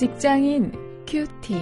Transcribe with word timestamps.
직장인 0.00 0.72
큐티. 1.06 1.54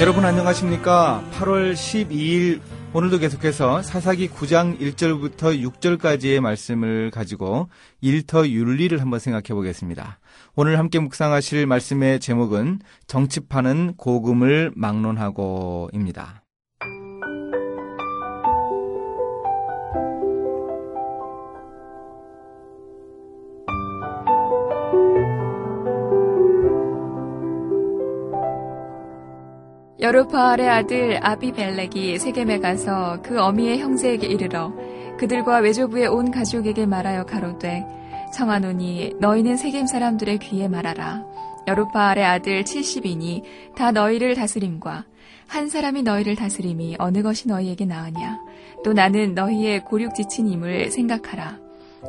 여러분 0.00 0.24
안녕하십니까? 0.24 1.24
8월 1.32 1.72
12일 1.72 2.60
오늘도 2.94 3.18
계속해서 3.18 3.82
사사기 3.82 4.28
9장 4.28 4.78
1절부터 4.78 5.60
6절까지의 5.68 6.38
말씀을 6.38 7.10
가지고 7.10 7.68
일터 8.00 8.46
윤리를 8.46 9.00
한번 9.00 9.18
생각해 9.18 9.48
보겠습니다. 9.48 10.20
오늘 10.54 10.78
함께 10.78 11.00
묵상하실 11.00 11.66
말씀의 11.66 12.20
제목은 12.20 12.78
정치파는 13.08 13.94
고금을 13.96 14.70
막론하고입니다. 14.76 16.39
여루파알의 30.00 30.66
아들 30.66 31.20
아비멜렉이 31.22 32.18
세겜에 32.18 32.60
가서 32.60 33.20
그 33.22 33.38
어미의 33.38 33.80
형제에게 33.80 34.26
이르러 34.28 34.72
그들과 35.18 35.58
외조부의 35.58 36.06
온 36.06 36.30
가족에게 36.30 36.86
말하여 36.86 37.26
가로되 37.26 37.84
청하노니 38.34 39.16
너희는 39.20 39.58
세겜 39.58 39.86
사람들의 39.86 40.38
귀에 40.38 40.68
말하라. 40.68 41.26
여루파알의 41.66 42.24
아들 42.24 42.64
70이니 42.64 43.42
다 43.76 43.90
너희를 43.90 44.34
다스림과 44.34 45.04
한 45.46 45.68
사람이 45.68 46.02
너희를 46.02 46.34
다스림이 46.34 46.96
어느 46.98 47.22
것이 47.22 47.48
너희에게 47.48 47.84
나으냐? 47.84 48.38
또 48.82 48.94
나는 48.94 49.34
너희의 49.34 49.84
고륙 49.84 50.14
지친임을 50.14 50.90
생각하라 50.90 51.58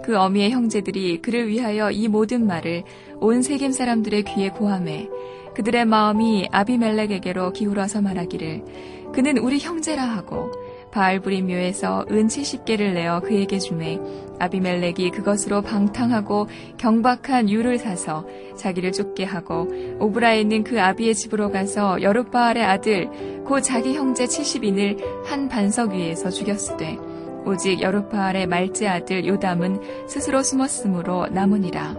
그 0.03 0.17
어미의 0.17 0.51
형제들이 0.51 1.21
그를 1.21 1.47
위하여 1.47 1.91
이 1.91 2.07
모든 2.07 2.47
말을 2.47 2.83
온 3.19 3.41
세겜 3.41 3.71
사람들의 3.71 4.23
귀에 4.23 4.49
고함해 4.49 5.09
그들의 5.55 5.85
마음이 5.85 6.47
아비멜렉에게로 6.51 7.51
기울어서 7.53 8.01
말하기를 8.01 9.11
그는 9.13 9.37
우리 9.37 9.59
형제라 9.59 10.03
하고 10.03 10.51
바알브림 10.91 11.47
묘에서 11.47 12.05
은 12.11 12.27
70개를 12.27 12.93
내어 12.93 13.21
그에게 13.21 13.59
주매 13.59 13.99
아비멜렉이 14.39 15.11
그것으로 15.11 15.61
방탕하고 15.61 16.47
경박한 16.77 17.49
유를 17.49 17.77
사서 17.77 18.25
자기를 18.57 18.91
쫓게 18.91 19.23
하고 19.23 19.67
오브라에 19.99 20.41
있는 20.41 20.63
그 20.63 20.81
아비의 20.81 21.15
집으로 21.15 21.51
가서 21.51 22.01
여룻바알의 22.01 22.63
아들 22.63 23.09
고 23.45 23.61
자기 23.61 23.93
형제 23.93 24.25
70인을 24.25 25.25
한 25.25 25.47
반석 25.47 25.91
위에서 25.91 26.29
죽였으되 26.29 27.10
오직 27.45 27.81
여룻바알의 27.81 28.47
말제 28.47 28.87
아들 28.87 29.25
요담은 29.25 30.07
스스로 30.07 30.43
숨었으므로 30.43 31.27
남으니라 31.27 31.95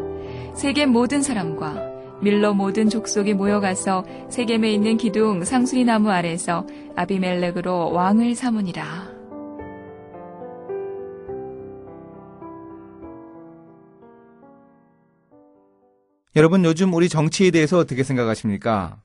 세계 0.55 0.87
모든 0.87 1.23
사람과 1.23 1.93
밀러 2.23 2.55
모든 2.55 2.89
족속이 2.89 3.35
모여가서 3.35 4.05
세겜에 4.31 4.73
있는 4.73 4.97
기둥 4.97 5.45
상수리 5.45 5.85
나무 5.85 6.09
아래서 6.11 6.65
아비멜렉으로 6.95 7.91
왕을 7.91 8.37
삼으니라. 8.37 9.11
여러분 16.37 16.65
요즘 16.65 16.95
우리 16.95 17.09
정치에 17.09 17.51
대해서 17.51 17.77
어떻게 17.77 18.05
생각하십니까? 18.05 18.97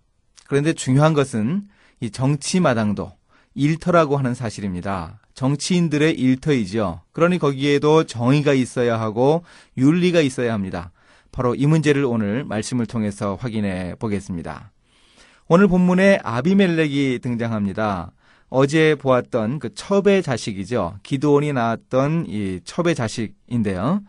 그런데 0.47 0.73
중요한 0.73 1.13
것은 1.13 1.67
이 1.99 2.11
정치 2.11 2.59
마당도 2.59 3.11
일터라고 3.55 4.17
하는 4.17 4.35
사실입니다. 4.35 5.19
정치인들의 5.37 6.19
일터이죠. 6.19 7.01
그러니 7.11 7.37
거기에도 7.37 8.03
정의가 8.03 8.53
있어야 8.53 8.99
하고 8.99 9.43
윤리가 9.77 10.21
있어야 10.21 10.51
합니다. 10.51 10.91
바로 11.31 11.53
이 11.53 11.67
문제를 11.67 12.05
오늘 12.05 12.43
말씀을 12.43 12.87
통해서 12.87 13.37
확인해 13.39 13.93
보겠습니다. 13.99 14.71
오늘 15.47 15.67
본문에 15.67 16.19
아비멜렉이 16.23 17.19
등장합니다. 17.19 18.13
어제 18.49 18.95
보았던 18.95 19.59
그 19.59 19.75
첩의 19.75 20.23
자식이죠. 20.23 20.95
기도원이 21.03 21.53
낳았던 21.53 22.25
이 22.27 22.59
첩의 22.63 22.95
자식인데요. 22.95 24.01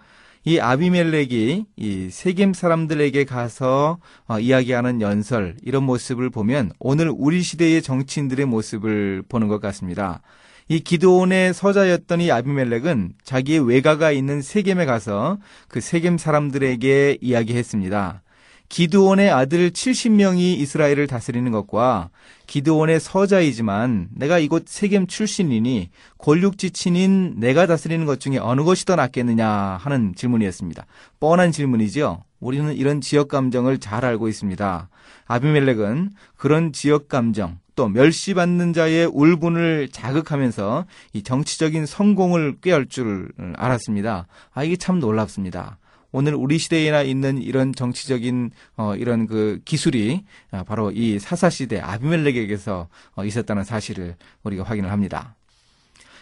이 0.45 0.59
아비멜렉이 0.59 1.67
이 1.77 2.09
세겜 2.11 2.55
사람들에게 2.55 3.25
가서 3.25 3.99
어, 4.29 4.41
이야기하는 4.41 5.03
연설 5.03 5.57
이런 5.63 5.83
모습을 5.83 6.31
보면 6.31 6.73
오늘 6.79 7.13
우리 7.15 7.43
시대의 7.43 7.83
정치인들의 7.83 8.47
모습을 8.47 9.25
보는 9.29 9.49
것 9.49 9.61
같습니다. 9.61 10.23
이 10.69 10.81
기도원의 10.81 11.55
서자였던 11.55 12.21
이 12.21 12.31
아비멜렉은 12.31 13.15
자기의 13.25 13.67
외가가 13.67 14.13
있는 14.13 14.43
세겜에 14.43 14.85
가서 14.85 15.39
그 15.67 15.81
세겜 15.81 16.19
사람들에게 16.19 17.19
이야기했습니다. 17.23 18.23
기드온의 18.69 19.31
아들 19.31 19.71
70명이 19.71 20.59
이스라엘을 20.59 21.07
다스리는 21.07 21.51
것과 21.51 22.11
기드온의 22.47 23.01
서자이지만 23.01 24.09
내가 24.15 24.39
이곳 24.39 24.69
세겜 24.69 25.07
출신이니 25.07 25.89
권력 26.19 26.59
지친인 26.59 27.37
내가 27.39 27.67
다스리는 27.67 28.05
것 28.05 28.21
중에 28.21 28.37
어느 28.37 28.63
것이 28.63 28.85
더 28.85 28.95
낫겠느냐 28.95 29.49
하는 29.49 30.15
질문이었습니다. 30.15 30.85
뻔한 31.19 31.51
질문이죠. 31.51 32.25
우리는 32.41 32.75
이런 32.75 33.01
지역 33.01 33.29
감정을 33.29 33.79
잘 33.79 34.05
알고 34.05 34.29
있습니다. 34.29 34.91
아비멜렉은 35.25 36.11
그런 36.37 36.73
지역 36.73 37.09
감정, 37.09 37.59
또 37.79 37.89
멸시받는 37.89 38.73
자의 38.73 39.07
울분을 39.07 39.91
자극하면서 39.93 40.85
이 41.13 41.23
정치적인 41.23 41.87
성공을 41.87 42.57
꾀할 42.61 42.87
줄 42.87 43.31
알았습니다. 43.55 44.27
아, 44.53 44.65
이게 44.65 44.75
참 44.75 44.99
놀랍습니다. 44.99 45.79
오늘 46.11 46.35
우리 46.35 46.59
시대에나 46.59 47.03
있는 47.03 47.41
이런 47.41 47.73
정치적인 47.73 48.51
어, 48.77 48.97
이런 48.97 49.29
그 49.29 49.61
기술이 49.65 50.25
아, 50.51 50.65
바로 50.65 50.91
이 50.91 51.21
사사 51.21 51.51
시대 51.51 51.79
아비멜렉에게서 51.79 52.89
어, 53.15 53.25
있었다는 53.25 53.63
사실을 53.63 54.17
우리가 54.43 54.65
확인을 54.65 54.91
합니다. 54.91 55.37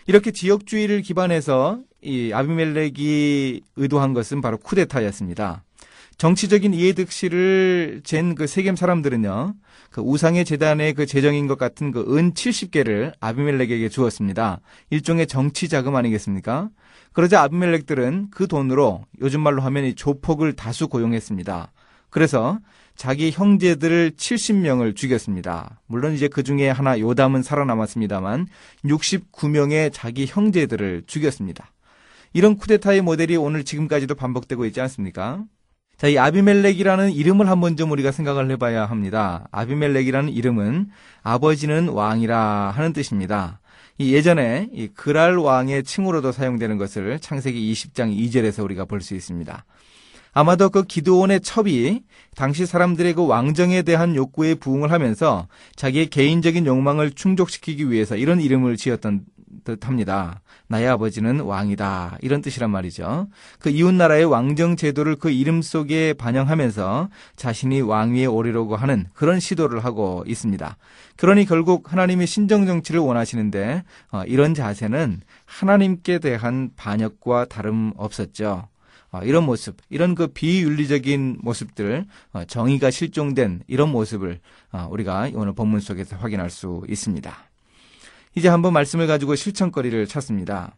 이렇게 0.06 0.32
지역주의를 0.32 1.00
기반해서 1.00 1.80
이 2.02 2.32
아비멜렉이 2.34 3.62
의도한 3.76 4.12
것은 4.12 4.42
바로 4.42 4.58
쿠데타였습니다. 4.58 5.62
정치적인 6.18 6.72
이해득실을 6.72 8.00
잰 8.04 8.34
그 8.34 8.46
세겜 8.46 8.76
사람들은요, 8.76 9.54
그 9.90 10.00
우상의 10.00 10.44
재단의 10.44 10.94
그 10.94 11.06
재정인 11.06 11.46
것 11.46 11.58
같은 11.58 11.90
그 11.92 12.00
은 12.00 12.32
70개를 12.32 13.12
아비멜렉에게 13.20 13.88
주었습니다. 13.88 14.60
일종의 14.90 15.26
정치 15.26 15.68
자금 15.68 15.94
아니겠습니까? 15.96 16.70
그러자 17.12 17.42
아비멜렉들은 17.42 18.28
그 18.30 18.46
돈으로 18.46 19.04
요즘 19.20 19.40
말로 19.40 19.62
하면 19.62 19.84
이 19.84 19.94
조폭을 19.94 20.54
다수 20.54 20.88
고용했습니다. 20.88 21.72
그래서 22.10 22.58
자기 22.94 23.30
형제들을 23.30 24.12
70명을 24.12 24.96
죽였습니다. 24.96 25.80
물론 25.86 26.14
이제 26.14 26.28
그 26.28 26.42
중에 26.42 26.70
하나 26.70 26.98
요담은 26.98 27.42
살아남았습니다만 27.42 28.46
69명의 28.84 29.90
자기 29.92 30.24
형제들을 30.26 31.02
죽였습니다. 31.06 31.72
이런 32.32 32.56
쿠데타의 32.56 33.02
모델이 33.02 33.36
오늘 33.36 33.64
지금까지도 33.64 34.14
반복되고 34.14 34.64
있지 34.66 34.80
않습니까? 34.80 35.44
자, 35.96 36.08
이 36.08 36.18
아비멜렉이라는 36.18 37.12
이름을 37.12 37.48
한번 37.48 37.76
좀 37.76 37.90
우리가 37.90 38.12
생각을 38.12 38.50
해봐야 38.50 38.84
합니다. 38.84 39.48
아비멜렉이라는 39.50 40.30
이름은 40.30 40.90
아버지는 41.22 41.88
왕이라 41.88 42.72
하는 42.76 42.92
뜻입니다. 42.92 43.60
이 43.96 44.12
예전에 44.12 44.68
이 44.74 44.88
그랄 44.88 45.38
왕의 45.38 45.84
칭으로도 45.84 46.32
사용되는 46.32 46.76
것을 46.76 47.18
창세기 47.18 47.72
20장 47.72 48.14
2절에서 48.14 48.62
우리가 48.62 48.84
볼 48.84 49.00
수 49.00 49.14
있습니다. 49.14 49.64
아마도 50.34 50.68
그 50.68 50.82
기드온의 50.82 51.40
첩이 51.40 52.02
당시 52.34 52.66
사람들의 52.66 53.14
그 53.14 53.26
왕정에 53.26 53.80
대한 53.80 54.14
욕구에 54.14 54.54
부응을 54.54 54.92
하면서 54.92 55.48
자기의 55.76 56.08
개인적인 56.08 56.66
욕망을 56.66 57.12
충족시키기 57.12 57.90
위해서 57.90 58.16
이런 58.16 58.42
이름을 58.42 58.76
지었던 58.76 59.22
듯 59.66 59.86
합니다. 59.86 60.40
나의 60.68 60.88
아버지는 60.88 61.40
왕이다. 61.40 62.18
이런 62.22 62.40
뜻이란 62.40 62.70
말이죠. 62.70 63.28
그 63.58 63.68
이웃나라의 63.68 64.24
왕정 64.24 64.76
제도를 64.76 65.16
그 65.16 65.30
이름 65.30 65.60
속에 65.60 66.14
반영하면서 66.14 67.10
자신이 67.34 67.82
왕위에 67.82 68.26
오르려고 68.26 68.76
하는 68.76 69.06
그런 69.12 69.40
시도를 69.40 69.84
하고 69.84 70.24
있습니다. 70.26 70.76
그러니 71.16 71.44
결국 71.44 71.92
하나님이 71.92 72.26
신정 72.26 72.64
정치를 72.64 73.00
원하시는데 73.00 73.82
어, 74.12 74.22
이런 74.26 74.54
자세는 74.54 75.20
하나님께 75.44 76.20
대한 76.20 76.70
반역과 76.76 77.46
다름 77.46 77.92
없었죠. 77.96 78.68
어, 79.12 79.20
이런 79.22 79.44
모습, 79.44 79.76
이런 79.88 80.14
그 80.14 80.28
비윤리적인 80.28 81.38
모습들, 81.40 82.04
어, 82.32 82.44
정의가 82.44 82.90
실종된 82.90 83.62
이런 83.66 83.90
모습을 83.90 84.40
어, 84.72 84.88
우리가 84.90 85.30
오늘 85.34 85.52
본문 85.54 85.80
속에서 85.80 86.16
확인할 86.16 86.50
수 86.50 86.82
있습니다. 86.88 87.34
이제 88.36 88.48
한번 88.48 88.74
말씀을 88.74 89.06
가지고 89.06 89.34
실천거리를 89.34 90.06
찾습니다. 90.06 90.76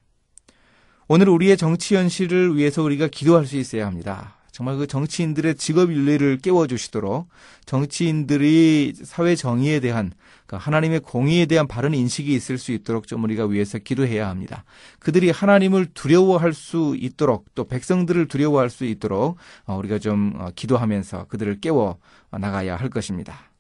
오늘 1.09 1.29
우리의 1.29 1.57
정치 1.57 1.97
현실을 1.97 2.57
위해서 2.57 2.85
우리가 2.85 3.09
기도할 3.09 3.47
수 3.47 3.57
있어야 3.57 3.85
합니다. 3.85 4.37
정말 4.53 4.77
그 4.77 4.87
정치인들의 4.87 5.57
직업 5.57 5.91
윤리를 5.91 6.39
깨워주시도록 6.39 7.29
정치인들이 7.67 8.95
사회 9.03 9.35
정의에 9.35 9.81
대한 9.81 10.13
그 10.47 10.55
하나님의 10.55 11.01
공의에 11.01 11.47
대한 11.47 11.67
바른 11.67 11.95
인식이 11.95 12.33
있을 12.33 12.59
수 12.59 12.71
있도록 12.71 13.09
좀 13.09 13.25
우리가 13.25 13.47
위해서 13.47 13.79
기도해야 13.79 14.29
합니다. 14.29 14.65
그들이 15.01 15.31
하나님을 15.31 15.87
두려워할 15.95 16.55
수 16.55 16.97
있도록 16.97 17.47
또 17.57 17.65
백성들을 17.65 18.29
두려워할 18.29 18.71
수 18.71 18.85
있도록 18.85 19.37
어, 19.65 19.77
우리가 19.77 19.99
좀 19.99 20.35
어, 20.39 20.51
기도하면서 20.55 21.25
그들을 21.25 21.61
깨워 21.61 21.99
나가야 22.31 22.77
할 22.77 22.89
것입니다. 22.89 23.51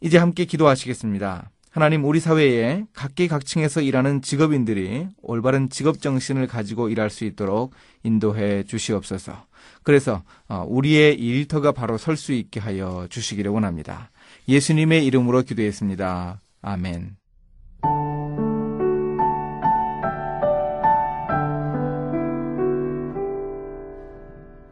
이제 0.00 0.16
함께 0.16 0.46
기도하시겠습니다. 0.46 1.50
하나님 1.70 2.04
우리 2.04 2.18
사회에 2.18 2.84
각계각층에서 2.94 3.80
일하는 3.80 4.22
직업인들이 4.22 5.06
올바른 5.22 5.70
직업 5.70 6.00
정신을 6.00 6.48
가지고 6.48 6.88
일할 6.88 7.10
수 7.10 7.24
있도록 7.24 7.74
인도해 8.02 8.64
주시옵소서. 8.64 9.46
그래서 9.84 10.24
어, 10.48 10.64
우리의 10.68 11.14
일터가 11.14 11.70
바로 11.72 11.96
설 11.96 12.16
수 12.16 12.32
있게 12.32 12.58
하여 12.58 13.06
주시기를 13.08 13.52
원합니다. 13.52 14.10
예수님의 14.48 15.06
이름으로 15.06 15.42
기도했습니다. 15.42 16.40
아멘. 16.62 17.19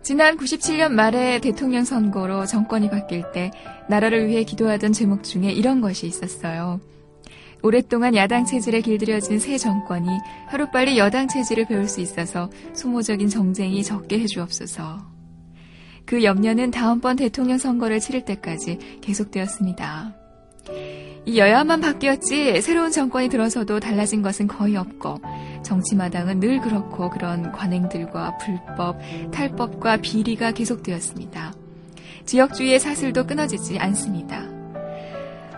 지난 0.09 0.39
97년 0.39 0.93
말에 0.93 1.39
대통령 1.39 1.85
선거로 1.85 2.47
정권이 2.47 2.89
바뀔 2.89 3.31
때 3.31 3.51
나라를 3.91 4.27
위해 4.27 4.43
기도하던 4.43 4.95
제목 4.95 5.23
중에 5.23 5.53
이런 5.53 5.83
것이 5.83 6.07
있었어요. 6.07 6.81
오랫동안 7.63 8.17
야당 8.17 8.47
체질에 8.47 8.81
길들여진 8.81 9.39
새 9.39 9.59
정권이 9.59 10.09
하루빨리 10.47 10.97
여당 10.97 11.29
체질을 11.29 11.67
배울 11.67 11.87
수 11.89 12.01
있어서 12.01 12.49
소모적인 12.73 13.29
정쟁이 13.29 13.83
적게 13.83 14.21
해주옵소서. 14.21 14.99
그 16.07 16.25
염려는 16.25 16.71
다음번 16.71 17.17
대통령 17.17 17.59
선거를 17.59 18.01
치를 18.01 18.25
때까지 18.25 18.79
계속되었습니다. 19.03 20.15
이 21.27 21.39
여야만 21.39 21.81
바뀌었지 21.81 22.63
새로운 22.63 22.91
정권이 22.91 23.29
들어서도 23.29 23.81
달라진 23.81 24.23
것은 24.23 24.47
거의 24.47 24.77
없고 24.77 25.21
정치마당은 25.63 26.41
늘 26.41 26.61
그렇고 26.61 27.11
그런 27.11 27.53
관행들과 27.53 28.39
불법, 28.39 28.99
탈법과 29.33 29.99
비리가 29.99 30.53
계속되었습니다. 30.53 31.53
지역주의의 32.25 32.81
사슬도 32.81 33.27
끊어지지 33.27 33.79
않습니다. 33.79 34.47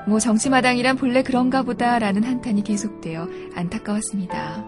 뭐 0.07 0.19
정치마당이란 0.19 0.97
본래 0.97 1.23
그런가 1.23 1.63
보다라는 1.63 2.25
한탄이 2.25 2.63
계속되어 2.63 3.29
안타까웠습니다. 3.55 4.65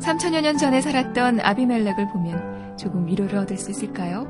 3천여 0.00 0.42
년 0.42 0.58
전에 0.58 0.80
살았던 0.80 1.40
아비멜렉을 1.40 2.08
보면 2.12 2.76
조금 2.76 3.06
위로를 3.06 3.38
얻을 3.38 3.56
수 3.56 3.70
있을까요? 3.70 4.26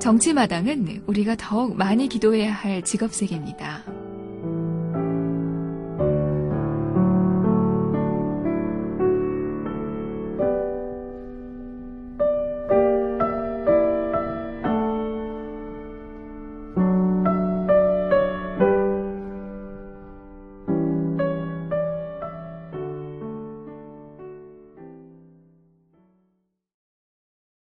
정치마당은 0.00 1.04
우리가 1.06 1.36
더욱 1.36 1.76
많이 1.76 2.08
기도해야 2.08 2.52
할 2.52 2.82
직업세계입니다. 2.82 3.93